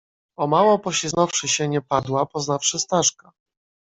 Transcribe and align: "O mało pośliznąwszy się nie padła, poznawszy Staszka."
"O 0.37 0.47
mało 0.47 0.79
pośliznąwszy 0.79 1.47
się 1.47 1.67
nie 1.67 1.81
padła, 1.81 2.25
poznawszy 2.25 2.79
Staszka." 2.79 3.31